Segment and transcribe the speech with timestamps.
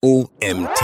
[0.00, 0.78] OMT.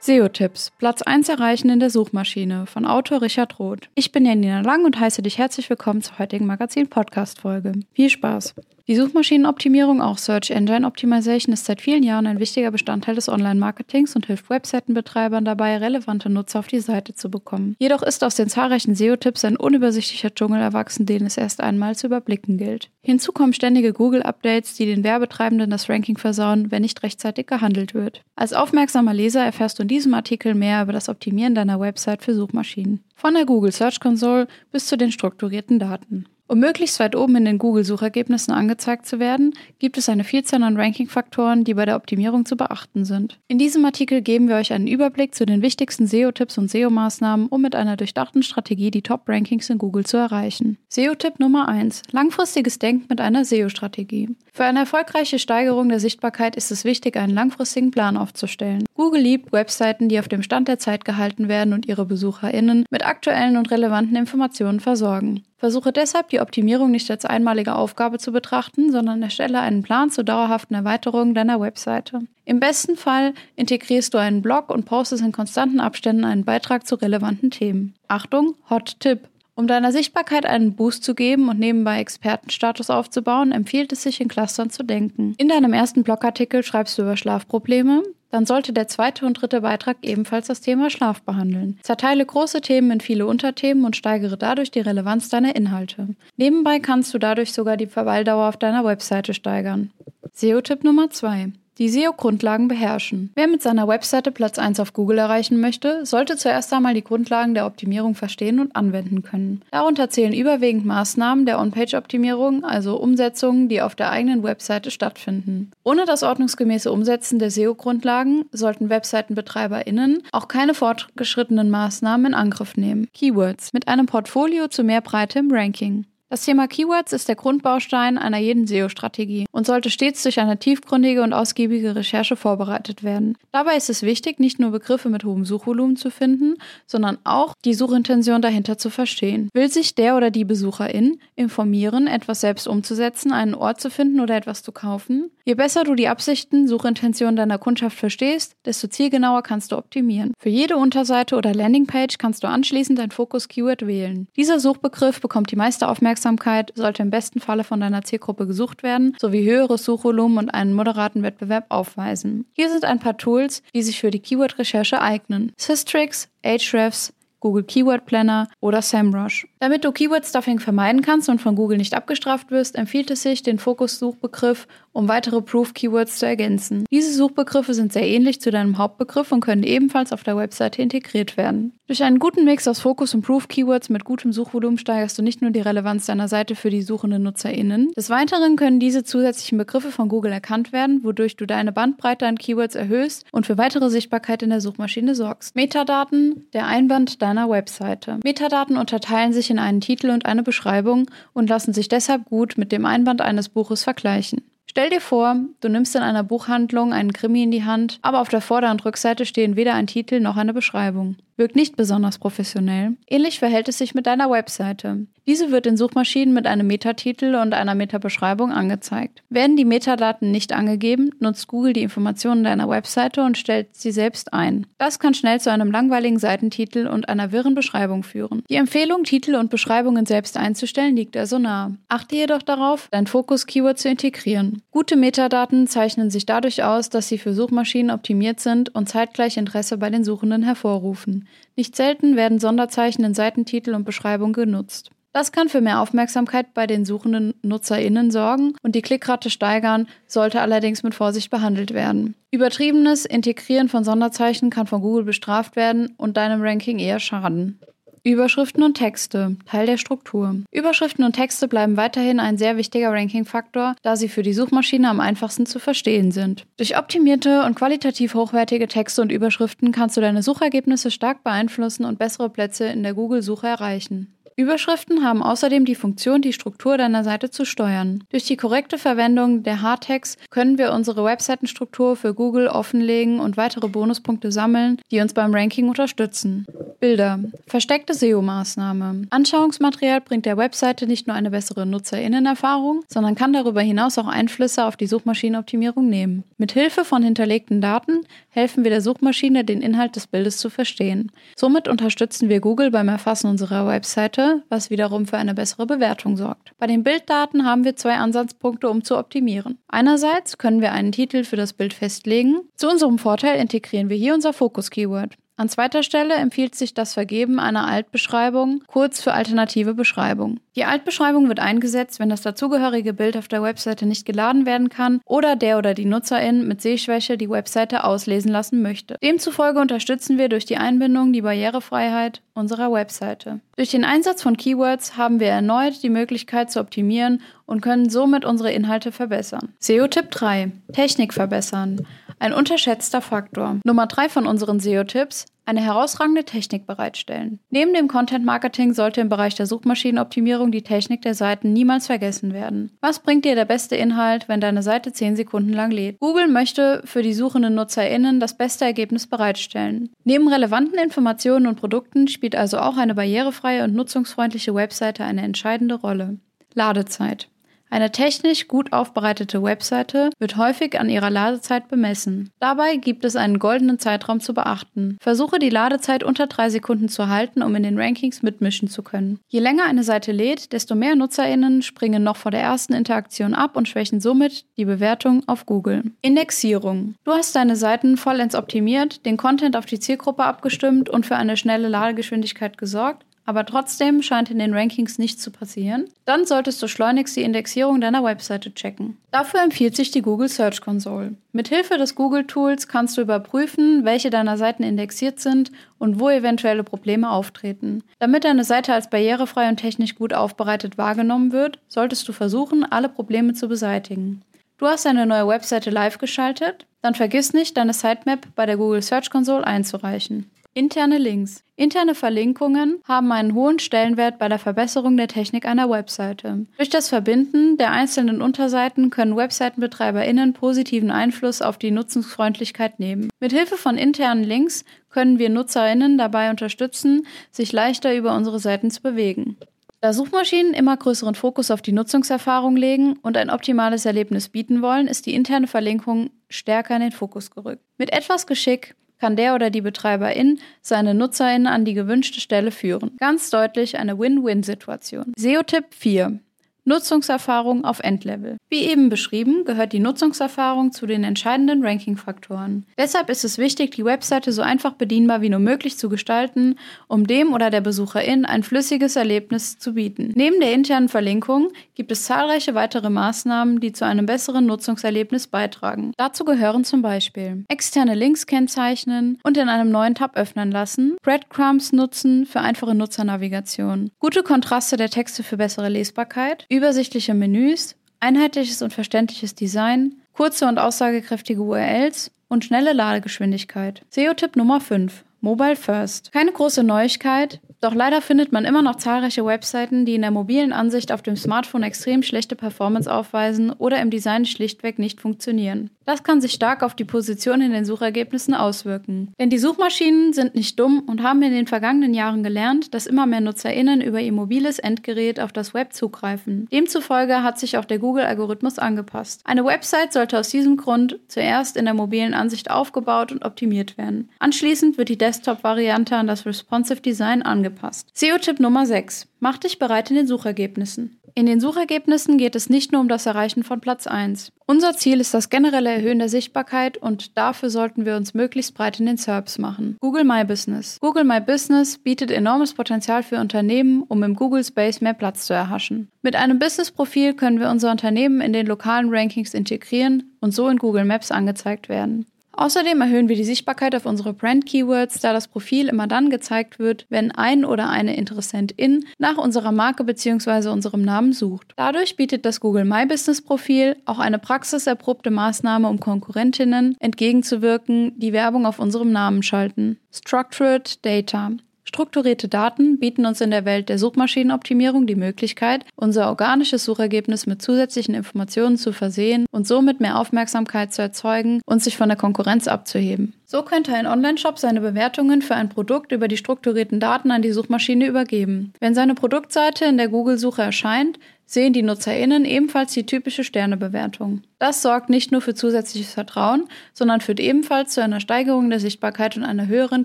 [0.00, 0.72] SEO-Tipps.
[0.76, 3.88] Platz 1 erreichen in der Suchmaschine von Autor Richard Roth.
[3.94, 7.74] Ich bin Janina Lang und heiße dich herzlich willkommen zur heutigen Magazin-Podcast-Folge.
[7.92, 8.56] Viel Spaß!
[8.88, 14.14] Die Suchmaschinenoptimierung, auch Search Engine Optimization, ist seit vielen Jahren ein wichtiger Bestandteil des Online-Marketings
[14.14, 17.74] und hilft Webseitenbetreibern dabei, relevante Nutzer auf die Seite zu bekommen.
[17.80, 22.06] Jedoch ist aus den zahlreichen SEO-Tipps ein unübersichtlicher Dschungel erwachsen, den es erst einmal zu
[22.06, 22.88] überblicken gilt.
[23.02, 28.22] Hinzu kommen ständige Google-Updates, die den Werbetreibenden das Ranking versauen, wenn nicht rechtzeitig gehandelt wird.
[28.36, 32.36] Als aufmerksamer Leser erfährst du in diesem Artikel mehr über das Optimieren deiner Website für
[32.36, 33.02] Suchmaschinen.
[33.16, 36.26] Von der Google Search Console bis zu den strukturierten Daten.
[36.48, 40.76] Um möglichst weit oben in den Google-Suchergebnissen angezeigt zu werden, gibt es eine Vielzahl an
[40.76, 43.40] Ranking-Faktoren, die bei der Optimierung zu beachten sind.
[43.48, 47.62] In diesem Artikel geben wir euch einen Überblick zu den wichtigsten SEO-Tipps und SEO-Maßnahmen, um
[47.62, 50.78] mit einer durchdachten Strategie die Top-Rankings in Google zu erreichen.
[50.88, 52.02] SEO-Tipp Nummer 1.
[52.12, 54.28] Langfristiges Denken mit einer SEO-Strategie.
[54.56, 58.86] Für eine erfolgreiche Steigerung der Sichtbarkeit ist es wichtig, einen langfristigen Plan aufzustellen.
[58.94, 63.04] Google liebt Webseiten, die auf dem Stand der Zeit gehalten werden und ihre BesucherInnen mit
[63.04, 65.44] aktuellen und relevanten Informationen versorgen.
[65.58, 70.24] Versuche deshalb, die Optimierung nicht als einmalige Aufgabe zu betrachten, sondern erstelle einen Plan zur
[70.24, 72.20] dauerhaften Erweiterung deiner Webseite.
[72.46, 76.94] Im besten Fall integrierst du einen Blog und postest in konstanten Abständen einen Beitrag zu
[76.94, 77.92] relevanten Themen.
[78.08, 79.28] Achtung, Hot Tip!
[79.56, 84.28] Um deiner Sichtbarkeit einen Boost zu geben und nebenbei Expertenstatus aufzubauen, empfiehlt es sich, in
[84.28, 85.34] Clustern zu denken.
[85.38, 89.96] In deinem ersten Blogartikel schreibst du über Schlafprobleme, dann sollte der zweite und dritte Beitrag
[90.02, 91.78] ebenfalls das Thema Schlaf behandeln.
[91.82, 96.08] Zerteile große Themen in viele Unterthemen und steigere dadurch die Relevanz deiner Inhalte.
[96.36, 99.90] Nebenbei kannst du dadurch sogar die Verweildauer auf deiner Webseite steigern.
[100.34, 101.52] SEO-Tipp Nummer 2.
[101.78, 103.30] Die SEO-Grundlagen beherrschen.
[103.34, 107.52] Wer mit seiner Webseite Platz 1 auf Google erreichen möchte, sollte zuerst einmal die Grundlagen
[107.52, 109.60] der Optimierung verstehen und anwenden können.
[109.70, 115.70] Darunter zählen überwiegend Maßnahmen der On-Page-Optimierung, also Umsetzungen, die auf der eigenen Webseite stattfinden.
[115.84, 123.08] Ohne das ordnungsgemäße Umsetzen der SEO-Grundlagen sollten Webseitenbetreiberinnen auch keine fortgeschrittenen Maßnahmen in Angriff nehmen.
[123.12, 126.06] Keywords mit einem Portfolio zu mehr Breite im Ranking.
[126.28, 131.22] Das Thema Keywords ist der Grundbaustein einer jeden SEO-Strategie und sollte stets durch eine tiefgründige
[131.22, 133.38] und ausgiebige Recherche vorbereitet werden.
[133.52, 137.74] Dabei ist es wichtig, nicht nur Begriffe mit hohem Suchvolumen zu finden, sondern auch die
[137.74, 139.50] Suchintention dahinter zu verstehen.
[139.54, 144.34] Will sich der oder die Besucherin informieren, etwas selbst umzusetzen, einen Ort zu finden oder
[144.34, 145.30] etwas zu kaufen?
[145.44, 150.34] Je besser du die Absichten, Suchintentionen deiner Kundschaft verstehst, desto zielgenauer kannst du optimieren.
[150.40, 154.26] Für jede Unterseite oder Landingpage kannst du anschließend ein Fokus-Keyword wählen.
[154.36, 158.82] Dieser Suchbegriff bekommt die meiste Aufmerksamkeit Aufmerksamkeit sollte im besten Falle von deiner Zielgruppe gesucht
[158.82, 162.46] werden, sowie höheres Suchvolumen und einen moderaten Wettbewerb aufweisen.
[162.54, 165.52] Hier sind ein paar Tools, die sich für die Keyword-Recherche eignen.
[165.58, 169.46] Systrix, Ahrefs, Google Keyword Planner oder SEMrush.
[169.58, 173.58] Damit du Keyword-Stuffing vermeiden kannst und von Google nicht abgestraft wirst, empfiehlt es sich, den
[173.58, 174.66] Fokus-Suchbegriff
[174.96, 176.86] um weitere Proof-Keywords zu ergänzen.
[176.90, 181.36] Diese Suchbegriffe sind sehr ähnlich zu deinem Hauptbegriff und können ebenfalls auf der Webseite integriert
[181.36, 181.74] werden.
[181.86, 185.50] Durch einen guten Mix aus Fokus- und Proof-Keywords mit gutem Suchvolumen steigerst du nicht nur
[185.50, 187.92] die Relevanz deiner Seite für die suchenden NutzerInnen.
[187.94, 192.38] Des Weiteren können diese zusätzlichen Begriffe von Google erkannt werden, wodurch du deine Bandbreite an
[192.38, 195.54] Keywords erhöhst und für weitere Sichtbarkeit in der Suchmaschine sorgst.
[195.54, 198.18] Metadaten, der Einband deiner Webseite.
[198.24, 202.72] Metadaten unterteilen sich in einen Titel und eine Beschreibung und lassen sich deshalb gut mit
[202.72, 204.40] dem Einband eines Buches vergleichen.
[204.76, 208.28] Stell dir vor, du nimmst in einer Buchhandlung einen Krimi in die Hand, aber auf
[208.28, 211.16] der Vorder- und Rückseite stehen weder ein Titel noch eine Beschreibung.
[211.38, 212.96] Wirkt nicht besonders professionell.
[213.06, 215.06] Ähnlich verhält es sich mit deiner Webseite.
[215.26, 219.22] Diese wird in Suchmaschinen mit einem Metatitel und einer Metabeschreibung angezeigt.
[219.28, 224.32] Werden die Metadaten nicht angegeben, nutzt Google die Informationen deiner Webseite und stellt sie selbst
[224.32, 224.66] ein.
[224.78, 228.44] Das kann schnell zu einem langweiligen Seitentitel und einer wirren Beschreibung führen.
[228.48, 231.76] Die Empfehlung, Titel und Beschreibungen selbst einzustellen, liegt also nahe.
[231.88, 234.62] Achte jedoch darauf, dein Fokus-Keyword zu integrieren.
[234.70, 239.76] Gute Metadaten zeichnen sich dadurch aus, dass sie für Suchmaschinen optimiert sind und zeitgleich Interesse
[239.76, 241.25] bei den Suchenden hervorrufen.
[241.56, 244.90] Nicht selten werden Sonderzeichen in Seitentitel und Beschreibung genutzt.
[245.16, 250.42] Das kann für mehr Aufmerksamkeit bei den suchenden NutzerInnen sorgen und die Klickrate steigern, sollte
[250.42, 252.14] allerdings mit Vorsicht behandelt werden.
[252.30, 257.58] Übertriebenes Integrieren von Sonderzeichen kann von Google bestraft werden und deinem Ranking eher schaden.
[258.06, 260.36] Überschriften und Texte, Teil der Struktur.
[260.52, 265.00] Überschriften und Texte bleiben weiterhin ein sehr wichtiger Ranking-Faktor, da sie für die Suchmaschine am
[265.00, 266.46] einfachsten zu verstehen sind.
[266.56, 271.98] Durch optimierte und qualitativ hochwertige Texte und Überschriften kannst du deine Suchergebnisse stark beeinflussen und
[271.98, 274.15] bessere Plätze in der Google-Suche erreichen.
[274.38, 278.04] Überschriften haben außerdem die Funktion, die Struktur deiner Seite zu steuern.
[278.10, 283.68] Durch die korrekte Verwendung der Hardtext können wir unsere Webseitenstruktur für Google offenlegen und weitere
[283.68, 286.46] Bonuspunkte sammeln, die uns beim Ranking unterstützen.
[286.80, 287.18] Bilder.
[287.46, 289.06] Versteckte SEO-Maßnahme.
[289.08, 294.66] Anschauungsmaterial bringt der Webseite nicht nur eine bessere Nutzerinnenerfahrung, sondern kann darüber hinaus auch Einflüsse
[294.66, 296.24] auf die Suchmaschinenoptimierung nehmen.
[296.36, 301.10] Mit Hilfe von hinterlegten Daten helfen wir der Suchmaschine, den Inhalt des Bildes zu verstehen.
[301.36, 306.52] Somit unterstützen wir Google beim Erfassen unserer Webseite, was wiederum für eine bessere Bewertung sorgt.
[306.58, 309.58] Bei den Bilddaten haben wir zwei Ansatzpunkte, um zu optimieren.
[309.68, 312.40] Einerseits können wir einen Titel für das Bild festlegen.
[312.54, 315.16] Zu unserem Vorteil integrieren wir hier unser Fokus-Keyword.
[315.38, 320.40] An zweiter Stelle empfiehlt sich das Vergeben einer Altbeschreibung, kurz für alternative Beschreibung.
[320.56, 325.02] Die Altbeschreibung wird eingesetzt, wenn das dazugehörige Bild auf der Webseite nicht geladen werden kann
[325.04, 328.96] oder der oder die Nutzerin mit Sehschwäche die Webseite auslesen lassen möchte.
[329.02, 333.40] Demzufolge unterstützen wir durch die Einbindung die Barrierefreiheit unserer Webseite.
[333.56, 338.24] Durch den Einsatz von Keywords haben wir erneut die Möglichkeit zu optimieren und können somit
[338.24, 339.52] unsere Inhalte verbessern.
[339.58, 340.52] SEO-Tipp 3.
[340.72, 341.86] Technik verbessern.
[342.18, 343.60] Ein unterschätzter Faktor.
[343.64, 347.38] Nummer 3 von unseren SEO-Tipps eine herausragende Technik bereitstellen.
[347.50, 352.34] Neben dem Content Marketing sollte im Bereich der Suchmaschinenoptimierung die Technik der Seiten niemals vergessen
[352.34, 352.76] werden.
[352.80, 356.00] Was bringt dir der beste Inhalt, wenn deine Seite 10 Sekunden lang lädt?
[356.00, 359.90] Google möchte für die suchenden NutzerInnen das beste Ergebnis bereitstellen.
[360.04, 365.76] Neben relevanten Informationen und Produkten spielt also auch eine barrierefreie und nutzungsfreundliche Webseite eine entscheidende
[365.76, 366.18] Rolle.
[366.54, 367.28] Ladezeit.
[367.70, 372.30] Eine technisch gut aufbereitete Webseite wird häufig an ihrer Ladezeit bemessen.
[372.38, 374.96] Dabei gibt es einen goldenen Zeitraum zu beachten.
[375.00, 379.18] Versuche die Ladezeit unter drei Sekunden zu halten, um in den Rankings mitmischen zu können.
[379.28, 383.56] Je länger eine Seite lädt, desto mehr NutzerInnen springen noch vor der ersten Interaktion ab
[383.56, 385.84] und schwächen somit die Bewertung auf Google.
[386.02, 386.94] Indexierung.
[387.04, 391.36] Du hast deine Seiten vollends optimiert, den Content auf die Zielgruppe abgestimmt und für eine
[391.36, 396.68] schnelle Ladegeschwindigkeit gesorgt aber trotzdem scheint in den Rankings nichts zu passieren, dann solltest du
[396.68, 398.96] schleunigst die Indexierung deiner Webseite checken.
[399.10, 401.14] Dafür empfiehlt sich die Google Search Console.
[401.32, 406.64] Mithilfe des Google Tools kannst du überprüfen, welche deiner Seiten indexiert sind und wo eventuelle
[406.64, 407.82] Probleme auftreten.
[407.98, 412.88] Damit deine Seite als barrierefrei und technisch gut aufbereitet wahrgenommen wird, solltest du versuchen, alle
[412.88, 414.22] Probleme zu beseitigen.
[414.58, 416.66] Du hast eine neue Webseite live geschaltet?
[416.80, 420.30] Dann vergiss nicht, deine Sitemap bei der Google Search Console einzureichen.
[420.56, 421.44] Interne Links.
[421.56, 426.46] Interne Verlinkungen haben einen hohen Stellenwert bei der Verbesserung der Technik einer Webseite.
[426.56, 433.10] Durch das Verbinden der einzelnen Unterseiten können Webseitenbetreiberinnen positiven Einfluss auf die Nutzungsfreundlichkeit nehmen.
[433.20, 438.70] Mit Hilfe von internen Links können wir Nutzerinnen dabei unterstützen, sich leichter über unsere Seiten
[438.70, 439.36] zu bewegen.
[439.82, 444.88] Da Suchmaschinen immer größeren Fokus auf die Nutzungserfahrung legen und ein optimales Erlebnis bieten wollen,
[444.88, 447.62] ist die interne Verlinkung stärker in den Fokus gerückt.
[447.76, 452.96] Mit etwas Geschick kann der oder die Betreiberin seine Nutzerin an die gewünschte Stelle führen.
[452.98, 455.12] Ganz deutlich eine Win-Win-Situation.
[455.16, 456.20] SEO-Tipp 4.
[456.66, 458.36] Nutzungserfahrung auf Endlevel.
[458.48, 462.66] Wie eben beschrieben, gehört die Nutzungserfahrung zu den entscheidenden Ranking-Faktoren.
[462.76, 466.58] Deshalb ist es wichtig, die Webseite so einfach bedienbar wie nur möglich zu gestalten,
[466.88, 470.12] um dem oder der Besucherin ein flüssiges Erlebnis zu bieten.
[470.16, 475.92] Neben der internen Verlinkung gibt es zahlreiche weitere Maßnahmen, die zu einem besseren Nutzungserlebnis beitragen.
[475.96, 481.72] Dazu gehören zum Beispiel externe Links kennzeichnen und in einem neuen Tab öffnen lassen, Breadcrumbs
[481.72, 488.72] nutzen für einfache Nutzernavigation, gute Kontraste der Texte für bessere Lesbarkeit, übersichtliche Menüs, einheitliches und
[488.72, 493.82] verständliches Design, kurze und aussagekräftige URLs und schnelle Ladegeschwindigkeit.
[493.90, 495.04] SEO-Tipp Nummer 5.
[495.20, 496.12] Mobile First.
[496.12, 500.52] Keine große Neuigkeit, doch leider findet man immer noch zahlreiche Webseiten, die in der mobilen
[500.52, 505.70] Ansicht auf dem Smartphone extrem schlechte Performance aufweisen oder im Design schlichtweg nicht funktionieren.
[505.86, 509.12] Das kann sich stark auf die Position in den Suchergebnissen auswirken.
[509.20, 513.06] Denn die Suchmaschinen sind nicht dumm und haben in den vergangenen Jahren gelernt, dass immer
[513.06, 516.48] mehr NutzerInnen über ihr mobiles Endgerät auf das Web zugreifen.
[516.52, 519.20] Demzufolge hat sich auch der Google-Algorithmus angepasst.
[519.24, 524.10] Eine Website sollte aus diesem Grund zuerst in der mobilen Ansicht aufgebaut und optimiert werden.
[524.18, 527.45] Anschließend wird die Desktop-Variante an das Responsive Design angepasst.
[527.94, 529.08] SEO-Tipp Nummer 6.
[529.20, 531.00] Mach dich bereit in den Suchergebnissen.
[531.18, 534.32] In den Suchergebnissen geht es nicht nur um das Erreichen von Platz 1.
[534.44, 538.78] Unser Ziel ist das generelle Erhöhen der Sichtbarkeit und dafür sollten wir uns möglichst breit
[538.80, 539.78] in den SERPs machen.
[539.80, 540.78] Google My Business.
[540.78, 545.32] Google My Business bietet enormes Potenzial für Unternehmen, um im Google Space mehr Platz zu
[545.32, 545.88] erhaschen.
[546.02, 550.58] Mit einem Business-Profil können wir unser Unternehmen in den lokalen Rankings integrieren und so in
[550.58, 552.04] Google Maps angezeigt werden.
[552.36, 556.84] Außerdem erhöhen wir die Sichtbarkeit auf unsere Brand-Keywords, da das Profil immer dann gezeigt wird,
[556.90, 560.50] wenn ein oder eine Interessentin nach unserer Marke bzw.
[560.50, 561.54] unserem Namen sucht.
[561.56, 568.12] Dadurch bietet das Google My Business Profil auch eine praxiserprobte Maßnahme, um Konkurrentinnen entgegenzuwirken, die
[568.12, 569.78] Werbung auf unserem Namen schalten.
[569.90, 571.32] Structured Data.
[571.68, 577.42] Strukturierte Daten bieten uns in der Welt der Suchmaschinenoptimierung die Möglichkeit, unser organisches Suchergebnis mit
[577.42, 582.46] zusätzlichen Informationen zu versehen und somit mehr Aufmerksamkeit zu erzeugen und sich von der Konkurrenz
[582.46, 583.14] abzuheben.
[583.24, 587.32] So könnte ein Onlineshop seine Bewertungen für ein Produkt über die strukturierten Daten an die
[587.32, 588.52] Suchmaschine übergeben.
[588.60, 594.22] Wenn seine Produktseite in der Google-Suche erscheint, sehen die NutzerInnen ebenfalls die typische Sternebewertung.
[594.38, 599.16] Das sorgt nicht nur für zusätzliches Vertrauen, sondern führt ebenfalls zu einer Steigerung der Sichtbarkeit
[599.16, 599.84] und einer höheren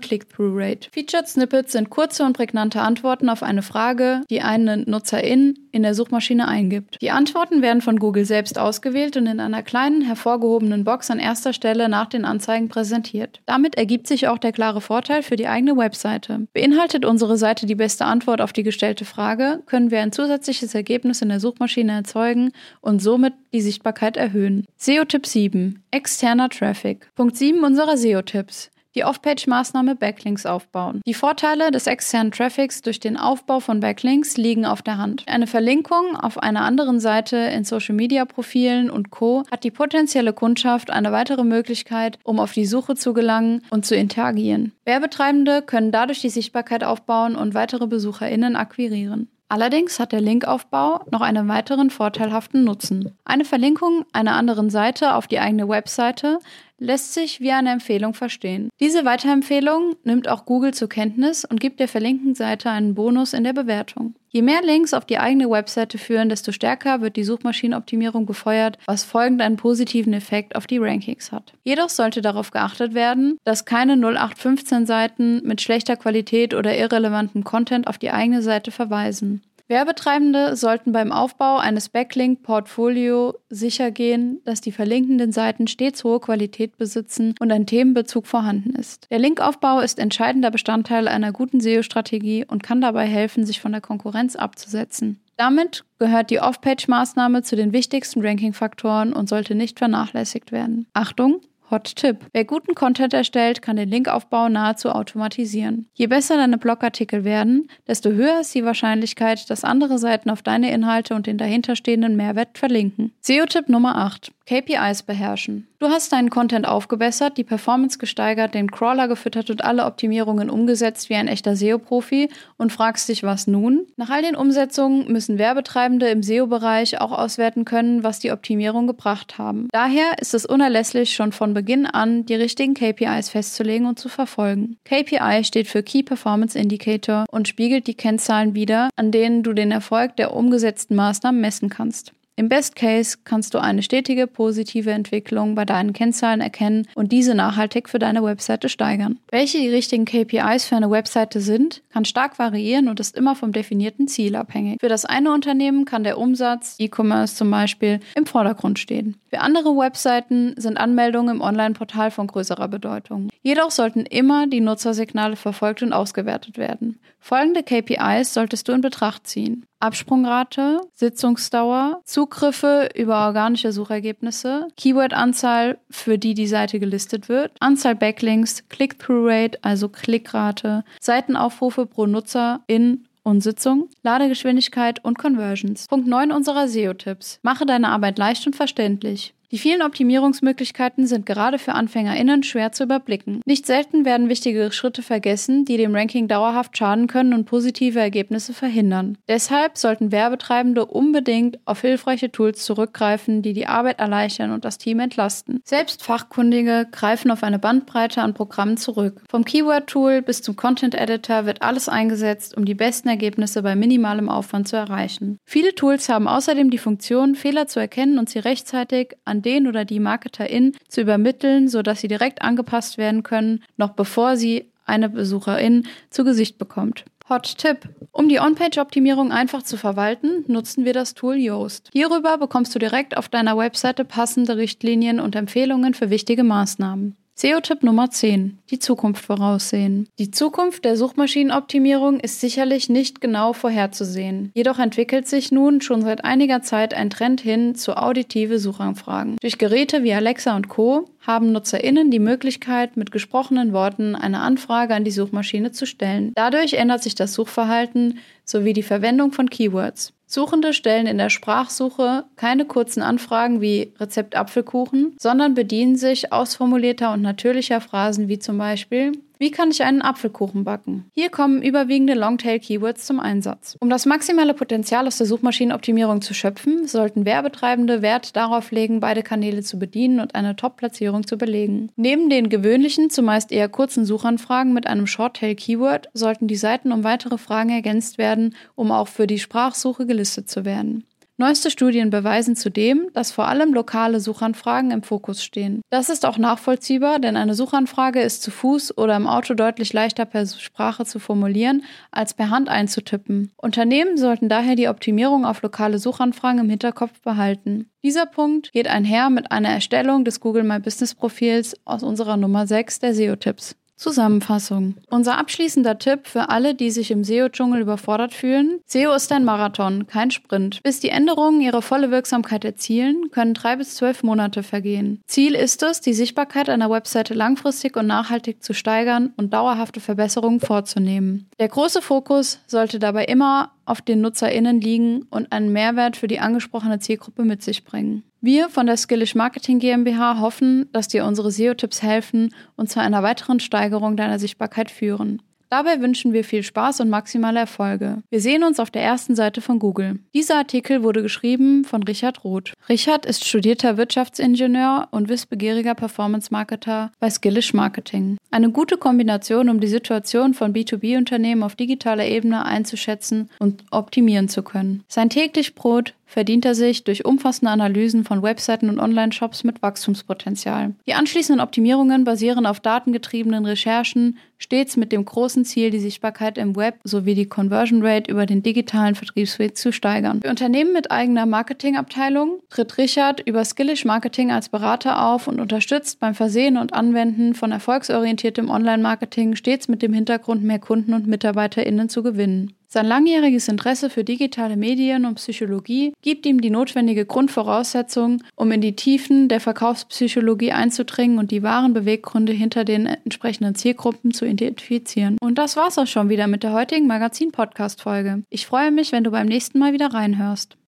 [0.00, 0.90] Click-Through-Rate.
[0.92, 5.94] Featured Snippets sind kurze und prägnante Antworten auf eine Frage, die eine Nutzerin in der
[5.94, 6.98] Suchmaschine eingibt.
[7.00, 11.54] Die Antworten werden von Google selbst ausgewählt und in einer kleinen, hervorgehobenen Box an erster
[11.54, 13.40] Stelle nach den Anzeigen präsentiert.
[13.46, 16.46] Damit ergibt sich auch der klare Vorteil für die eigene Webseite.
[16.52, 21.22] Beinhaltet unsere Seite die beste Antwort auf die gestellte Frage, können wir ein zusätzliches Ergebnis
[21.22, 24.66] in der Suchmaschine erzeugen und somit die Sichtbarkeit erhöhen.
[24.76, 25.82] SEO-Tipp 7.
[25.90, 27.10] Externer Traffic.
[27.14, 31.00] Punkt 7 unserer SEO-Tipps die Off-Page-Maßnahme Backlinks aufbauen.
[31.06, 35.24] Die Vorteile des externen Traffics durch den Aufbau von Backlinks liegen auf der Hand.
[35.26, 39.44] Eine Verlinkung auf einer anderen Seite in Social-Media-Profilen und Co.
[39.50, 43.96] hat die potenzielle Kundschaft eine weitere Möglichkeit, um auf die Suche zu gelangen und zu
[43.96, 44.72] interagieren.
[44.84, 49.28] Werbetreibende können dadurch die Sichtbarkeit aufbauen und weitere BesucherInnen akquirieren.
[49.52, 53.18] Allerdings hat der Linkaufbau noch einen weiteren vorteilhaften Nutzen.
[53.26, 56.38] Eine Verlinkung einer anderen Seite auf die eigene Webseite
[56.82, 58.68] lässt sich wie eine Empfehlung verstehen.
[58.80, 63.44] Diese Weiterempfehlung nimmt auch Google zur Kenntnis und gibt der verlinkten Seite einen Bonus in
[63.44, 64.14] der Bewertung.
[64.30, 69.04] Je mehr Links auf die eigene Webseite führen, desto stärker wird die Suchmaschinenoptimierung befeuert, was
[69.04, 71.52] folgend einen positiven Effekt auf die Rankings hat.
[71.64, 77.86] Jedoch sollte darauf geachtet werden, dass keine 0815 Seiten mit schlechter Qualität oder irrelevantem Content
[77.86, 79.42] auf die eigene Seite verweisen.
[79.72, 86.76] Werbetreibende sollten beim Aufbau eines Backlink-Portfolio sicher gehen, dass die verlinkenden Seiten stets hohe Qualität
[86.76, 89.10] besitzen und ein Themenbezug vorhanden ist.
[89.10, 93.80] Der Linkaufbau ist entscheidender Bestandteil einer guten SEO-Strategie und kann dabei helfen, sich von der
[93.80, 95.22] Konkurrenz abzusetzen.
[95.38, 100.86] Damit gehört die Off-Page-Maßnahme zu den wichtigsten Ranking-Faktoren und sollte nicht vernachlässigt werden.
[100.92, 101.40] Achtung!
[101.72, 102.18] Hot Tip.
[102.32, 105.88] Wer guten Content erstellt, kann den Linkaufbau nahezu automatisieren.
[105.94, 110.70] Je besser deine Blogartikel werden, desto höher ist die Wahrscheinlichkeit, dass andere Seiten auf deine
[110.70, 113.12] Inhalte und den dahinterstehenden Mehrwert verlinken.
[113.22, 114.32] SEO-Tipp Nummer 8.
[114.46, 115.68] KPIs beherrschen.
[115.78, 121.10] Du hast deinen Content aufgebessert, die Performance gesteigert, den Crawler gefüttert und alle Optimierungen umgesetzt
[121.10, 123.86] wie ein echter SEO-Profi und fragst dich, was nun?
[123.96, 129.38] Nach all den Umsetzungen müssen Werbetreibende im SEO-Bereich auch auswerten können, was die Optimierung gebracht
[129.38, 129.68] haben.
[129.72, 134.76] Daher ist es unerlässlich, schon von Beginn an die richtigen KPIs festzulegen und zu verfolgen.
[134.84, 139.72] KPI steht für Key Performance Indicator und spiegelt die Kennzahlen wider, an denen du den
[139.72, 142.12] Erfolg der umgesetzten Maßnahmen messen kannst.
[142.34, 147.34] Im Best Case kannst du eine stetige positive Entwicklung bei deinen Kennzahlen erkennen und diese
[147.34, 149.18] nachhaltig für deine Webseite steigern.
[149.30, 153.52] Welche die richtigen KPIs für eine Webseite sind, kann stark variieren und ist immer vom
[153.52, 154.78] definierten Ziel abhängig.
[154.80, 159.16] Für das eine Unternehmen kann der Umsatz, E-Commerce zum Beispiel, im Vordergrund stehen.
[159.32, 163.30] Für andere Webseiten sind Anmeldungen im Online-Portal von größerer Bedeutung.
[163.40, 167.00] Jedoch sollten immer die Nutzersignale verfolgt und ausgewertet werden.
[167.18, 169.64] Folgende KPIs solltest du in Betracht ziehen.
[169.80, 178.68] Absprungrate, Sitzungsdauer, Zugriffe über organische Suchergebnisse, Keyword-Anzahl, für die die Seite gelistet wird, Anzahl Backlinks,
[178.68, 185.86] Click-Through-Rate, also Klickrate, Seitenaufrufe pro Nutzer in und Sitzung, Ladegeschwindigkeit und Conversions.
[185.88, 187.38] Punkt 9 unserer SEO-Tipps.
[187.42, 189.34] Mache deine Arbeit leicht und verständlich.
[189.52, 193.42] Die vielen Optimierungsmöglichkeiten sind gerade für AnfängerInnen schwer zu überblicken.
[193.44, 198.54] Nicht selten werden wichtige Schritte vergessen, die dem Ranking dauerhaft schaden können und positive Ergebnisse
[198.54, 199.18] verhindern.
[199.28, 205.00] Deshalb sollten Werbetreibende unbedingt auf hilfreiche Tools zurückgreifen, die die Arbeit erleichtern und das Team
[205.00, 205.60] entlasten.
[205.64, 209.20] Selbst Fachkundige greifen auf eine Bandbreite an Programmen zurück.
[209.28, 214.66] Vom Keyword-Tool bis zum Content-Editor wird alles eingesetzt, um die besten Ergebnisse bei minimalem Aufwand
[214.66, 215.36] zu erreichen.
[215.44, 220.00] Viele Tools haben außerdem die Funktion, Fehler zu erkennen und sie rechtzeitig den oder die
[220.00, 226.24] Marketerin zu übermitteln, sodass sie direkt angepasst werden können, noch bevor sie eine Besucherin zu
[226.24, 227.04] Gesicht bekommt.
[227.28, 227.88] Hot Tipp.
[228.10, 231.88] Um die On-Page-Optimierung einfach zu verwalten, nutzen wir das Tool Yoast.
[231.92, 237.16] Hierüber bekommst du direkt auf deiner Webseite passende Richtlinien und Empfehlungen für wichtige Maßnahmen.
[237.34, 238.58] SEO-Tipp Nummer 10.
[238.70, 240.06] Die Zukunft voraussehen.
[240.18, 244.52] Die Zukunft der Suchmaschinenoptimierung ist sicherlich nicht genau vorherzusehen.
[244.54, 249.38] Jedoch entwickelt sich nun schon seit einiger Zeit ein Trend hin zu auditive Suchanfragen.
[249.40, 251.06] Durch Geräte wie Alexa und Co.
[251.26, 256.32] haben NutzerInnen die Möglichkeit, mit gesprochenen Worten eine Anfrage an die Suchmaschine zu stellen.
[256.34, 260.12] Dadurch ändert sich das Suchverhalten sowie die Verwendung von Keywords.
[260.32, 267.12] Suchende stellen in der Sprachsuche keine kurzen Anfragen wie Rezept Apfelkuchen, sondern bedienen sich ausformulierter
[267.12, 271.10] und natürlicher Phrasen wie zum Beispiel Wie kann ich einen Apfelkuchen backen?
[271.14, 273.76] Hier kommen überwiegende Longtail-Keywords zum Einsatz.
[273.80, 279.24] Um das maximale Potenzial aus der Suchmaschinenoptimierung zu schöpfen, sollten Werbetreibende Wert darauf legen, beide
[279.24, 281.90] Kanäle zu bedienen und eine Top-Platzierung zu belegen.
[281.96, 287.36] Neben den gewöhnlichen, zumeist eher kurzen Suchanfragen mit einem Shorttail-Keyword sollten die Seiten um weitere
[287.36, 291.02] Fragen ergänzt werden, um auch für die Sprachsuche gelistet zu werden.
[291.42, 295.82] Neueste Studien beweisen zudem, dass vor allem lokale Suchanfragen im Fokus stehen.
[295.90, 300.24] Das ist auch nachvollziehbar, denn eine Suchanfrage ist zu Fuß oder im Auto deutlich leichter
[300.24, 301.82] per Sprache zu formulieren,
[302.12, 303.50] als per Hand einzutippen.
[303.56, 307.90] Unternehmen sollten daher die Optimierung auf lokale Suchanfragen im Hinterkopf behalten.
[308.04, 312.68] Dieser Punkt geht einher mit einer Erstellung des Google My Business Profils aus unserer Nummer
[312.68, 313.74] 6 der SEO-Tipps.
[314.02, 314.96] Zusammenfassung.
[315.08, 318.80] Unser abschließender Tipp für alle, die sich im SEO-Dschungel überfordert fühlen.
[318.84, 320.82] SEO ist ein Marathon, kein Sprint.
[320.82, 325.22] Bis die Änderungen ihre volle Wirksamkeit erzielen, können drei bis zwölf Monate vergehen.
[325.26, 330.60] Ziel ist es, die Sichtbarkeit einer Webseite langfristig und nachhaltig zu steigern und dauerhafte Verbesserungen
[330.60, 331.48] vorzunehmen.
[331.60, 336.40] Der große Fokus sollte dabei immer auf den NutzerInnen liegen und einen Mehrwert für die
[336.40, 338.24] angesprochene Zielgruppe mit sich bringen.
[338.44, 343.22] Wir von der Skillish Marketing GmbH hoffen, dass dir unsere SEO-Tipps helfen und zu einer
[343.22, 345.40] weiteren Steigerung deiner Sichtbarkeit führen.
[345.70, 348.18] Dabei wünschen wir viel Spaß und maximale Erfolge.
[348.30, 350.18] Wir sehen uns auf der ersten Seite von Google.
[350.34, 352.74] Dieser Artikel wurde geschrieben von Richard Roth.
[352.88, 358.36] Richard ist studierter Wirtschaftsingenieur und wissbegieriger Performance-Marketer bei Skillish Marketing.
[358.50, 364.62] Eine gute Kombination, um die Situation von B2B-Unternehmen auf digitaler Ebene einzuschätzen und optimieren zu
[364.62, 365.04] können.
[365.08, 370.94] Sein täglich Brot verdient er sich durch umfassende Analysen von Webseiten und Online-Shops mit Wachstumspotenzial.
[371.06, 376.74] Die anschließenden Optimierungen basieren auf datengetriebenen Recherchen, stets mit dem großen Ziel, die Sichtbarkeit im
[376.74, 380.40] Web sowie die Conversion Rate über den digitalen Vertriebsweg zu steigern.
[380.40, 386.18] Für Unternehmen mit eigener Marketingabteilung tritt Richard über Skillish Marketing als Berater auf und unterstützt
[386.18, 392.08] beim Versehen und Anwenden von erfolgsorientiertem Online-Marketing stets mit dem Hintergrund, mehr Kunden und MitarbeiterInnen
[392.08, 392.72] zu gewinnen.
[392.92, 398.82] Sein langjähriges Interesse für digitale Medien und Psychologie gibt ihm die notwendige Grundvoraussetzung, um in
[398.82, 405.38] die Tiefen der Verkaufspsychologie einzudringen und die wahren Beweggründe hinter den entsprechenden Zielgruppen zu identifizieren.
[405.40, 408.42] Und das war's auch schon wieder mit der heutigen Magazin-Podcast-Folge.
[408.50, 410.76] Ich freue mich, wenn du beim nächsten Mal wieder reinhörst.